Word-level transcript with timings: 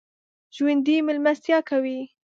ژوندي 0.55 0.95
مېلمستیا 1.07 1.57
کوي 1.69 1.99